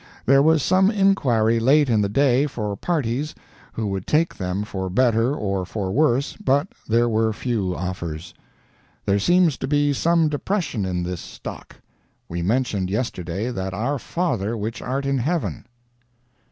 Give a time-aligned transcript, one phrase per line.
[0.25, 3.35] There was some inquiry late in the day for parties
[3.73, 8.33] who would take them for better or for worse but there were few offers.
[9.05, 11.75] There seems to be some depression in this stock.
[12.27, 15.65] We mentioned yesterday that our Father which art in heaven.